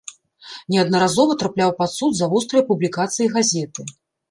Неаднаразова 0.75 1.35
трапляў 1.43 1.75
пад 1.83 1.95
суд 1.97 2.11
за 2.21 2.31
вострыя 2.33 2.67
публікацыі 2.73 3.31
газеты. 3.39 3.81